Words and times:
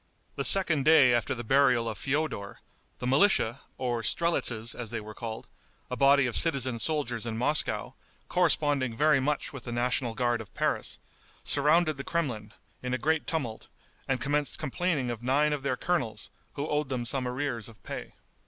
The 0.35 0.43
second 0.43 0.83
day 0.83 1.13
after 1.13 1.35
the 1.35 1.43
burial 1.43 1.87
of 1.87 1.95
Feodor, 1.95 2.55
the 2.97 3.05
militia, 3.05 3.61
or 3.77 4.01
strelitzes 4.01 4.73
as 4.73 4.89
they 4.89 4.99
were 4.99 5.13
called, 5.13 5.45
a 5.91 5.95
body 5.95 6.25
of 6.25 6.35
citizen 6.35 6.79
soldiers 6.79 7.27
in 7.27 7.37
Moscow, 7.37 7.93
corresponding 8.27 8.97
very 8.97 9.19
much 9.19 9.53
with 9.53 9.63
the 9.65 9.71
national 9.71 10.15
guard 10.15 10.41
of 10.41 10.51
Paris, 10.55 10.97
surrounded 11.43 11.97
the 11.97 12.03
Kremlin, 12.03 12.51
in 12.81 12.95
a 12.95 12.97
great 12.97 13.27
tumult, 13.27 13.67
and 14.07 14.19
commenced 14.19 14.57
complaining 14.57 15.11
of 15.11 15.21
nine 15.21 15.53
of 15.53 15.61
their 15.61 15.77
colonels, 15.77 16.31
who 16.53 16.67
owed 16.67 16.89
them 16.89 17.05
some 17.05 17.27
arrears 17.27 17.69
of 17.69 17.83
pay. 17.83 18.15